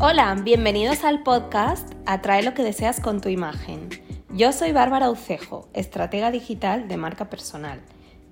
[0.00, 3.88] Hola, bienvenidos al podcast Atrae lo que deseas con tu imagen.
[4.30, 7.80] Yo soy Bárbara Ucejo, estratega digital de marca personal.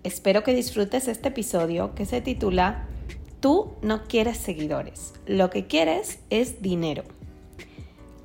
[0.04, 2.86] Espero que disfrutes este episodio que se titula
[3.40, 7.02] Tú no quieres seguidores, lo que quieres es dinero.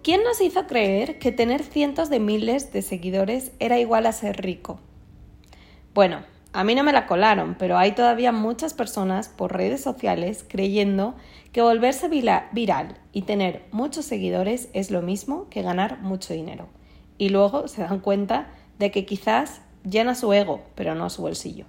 [0.04, 4.40] ¿Quién nos hizo creer que tener cientos de miles de seguidores era igual a ser
[4.40, 4.80] rico?
[5.96, 6.22] Bueno,
[6.54, 11.16] a mí no me la colaron, pero hay todavía muchas personas por redes sociales creyendo
[11.54, 16.68] que volverse viral y tener muchos seguidores es lo mismo que ganar mucho dinero.
[17.18, 21.66] Y luego se dan cuenta de que quizás llena su ego, pero no su bolsillo.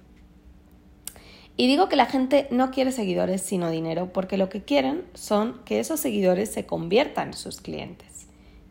[1.55, 5.61] Y digo que la gente no quiere seguidores sino dinero porque lo que quieren son
[5.65, 8.27] que esos seguidores se conviertan en sus clientes.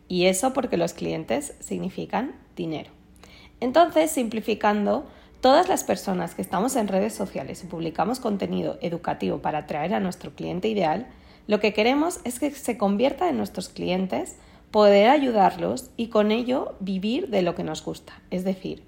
[0.09, 2.91] Y eso porque los clientes significan dinero.
[3.61, 5.07] Entonces, simplificando,
[5.43, 9.99] Todas las personas que estamos en redes sociales y publicamos contenido educativo para atraer a
[9.99, 11.09] nuestro cliente ideal,
[11.49, 14.37] lo que queremos es que se convierta en nuestros clientes,
[14.71, 18.23] poder ayudarlos y con ello vivir de lo que nos gusta.
[18.31, 18.85] Es decir,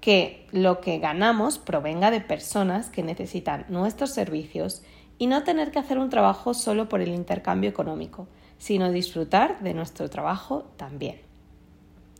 [0.00, 4.82] que lo que ganamos provenga de personas que necesitan nuestros servicios
[5.18, 8.26] y no tener que hacer un trabajo solo por el intercambio económico,
[8.58, 11.20] sino disfrutar de nuestro trabajo también.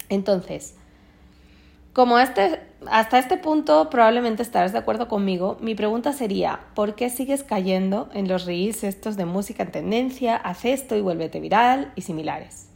[0.09, 0.77] Entonces,
[1.93, 7.11] como este, hasta este punto probablemente estarás de acuerdo conmigo, mi pregunta sería, ¿por qué
[7.11, 11.93] sigues cayendo en los reels estos de música en tendencia, haz esto y vuélvete viral
[11.97, 12.69] y similares?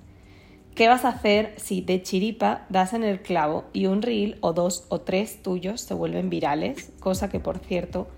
[0.75, 4.53] ¿Qué vas a hacer si de chiripa das en el clavo y un reel o
[4.53, 6.91] dos o tres tuyos se vuelven virales?
[6.99, 8.09] Cosa que, por cierto,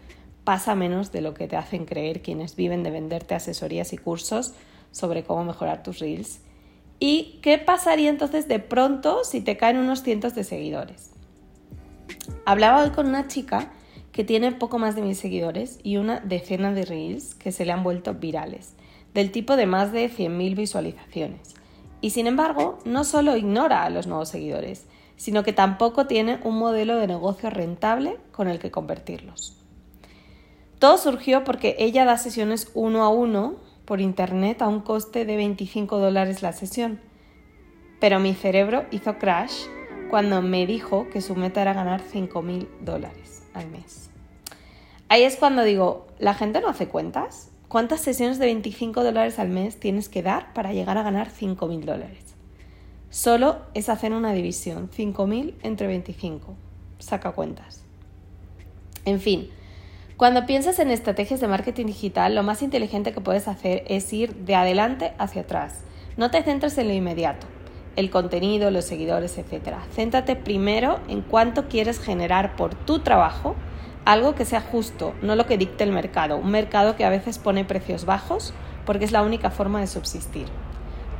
[0.44, 4.55] pasa menos de lo que te hacen creer quienes viven de venderte asesorías y cursos
[4.91, 6.41] sobre cómo mejorar tus reels.
[6.98, 11.11] ¿Y qué pasaría entonces de pronto si te caen unos cientos de seguidores?
[12.47, 13.70] Hablaba hoy con una chica
[14.12, 17.72] que tiene poco más de mil seguidores y una decena de reels que se le
[17.72, 18.75] han vuelto virales,
[19.12, 21.55] del tipo de más de 100.000 visualizaciones.
[22.00, 26.59] Y sin embargo, no solo ignora a los nuevos seguidores, sino que tampoco tiene un
[26.59, 29.59] modelo de negocio rentable con el que convertirlos.
[30.78, 35.36] Todo surgió porque ella da sesiones uno a uno por internet a un coste de
[35.36, 37.00] 25 dólares la sesión.
[38.00, 39.64] Pero mi cerebro hizo crash
[40.10, 44.10] cuando me dijo que su meta era ganar 5 mil dólares al mes.
[45.08, 47.50] Ahí es cuando digo, ¿la gente no hace cuentas?
[47.69, 51.66] ¿Cuántas sesiones de 25 dólares al mes tienes que dar para llegar a ganar 5
[51.66, 52.34] mil dólares?
[53.10, 56.54] Solo es hacer una división, 5 mil entre 25.
[56.98, 57.84] Saca cuentas.
[59.04, 59.48] En fin,
[60.16, 64.34] cuando piensas en estrategias de marketing digital, lo más inteligente que puedes hacer es ir
[64.34, 65.81] de adelante hacia atrás.
[66.16, 67.47] No te centres en lo inmediato,
[67.97, 69.75] el contenido, los seguidores, etc.
[69.94, 73.56] Céntrate primero en cuánto quieres generar por tu trabajo,
[74.06, 77.38] algo que sea justo, no lo que dicte el mercado, un mercado que a veces
[77.38, 78.54] pone precios bajos
[78.87, 80.47] porque es la única forma de subsistir.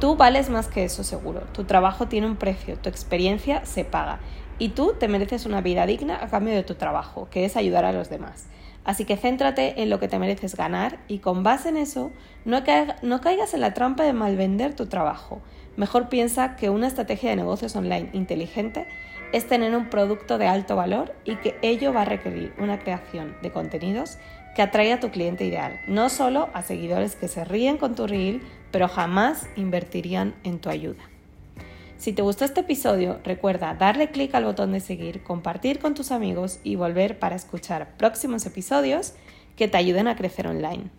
[0.01, 4.21] Tú vales más que eso seguro, tu trabajo tiene un precio, tu experiencia se paga
[4.59, 7.84] y tú te mereces una vida digna a cambio de tu trabajo, que es ayudar
[7.84, 8.47] a los demás.
[8.87, 12.12] Así que céntrate en lo que te mereces ganar y con base en eso
[12.44, 15.43] no, caigas en la trampa de malvender tu trabajo.
[15.77, 18.87] Mejor piensa que una estrategia de negocios online inteligente
[19.33, 23.37] es tener un producto de alto valor y que ello va a requerir una creación
[23.43, 24.19] de contenidos
[24.55, 28.06] que atraiga a tu cliente ideal, no solo a seguidores que se ríen con tu
[28.06, 28.41] reel,
[28.71, 31.03] pero jamás invertirían en tu ayuda.
[31.99, 36.11] Si te gustó este episodio, recuerda darle clic al botón de seguir, compartir con tus
[36.12, 39.15] amigos y volver para escuchar próximos episodios
[39.57, 40.91] que te ayuden a crecer online.